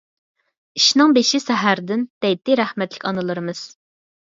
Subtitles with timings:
[0.79, 3.65] «ئىشنىڭ بېشى سەھەردىن» دەيتتى رەھمەتلىك ئانىلىرىمىز.